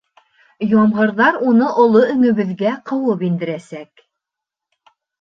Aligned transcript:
Ямғырҙар 0.71 1.37
уны 1.51 1.69
оло 1.85 2.03
өңөбөҙгә 2.15 2.75
ҡыуып 2.91 3.25
индерәсәк. 3.31 4.07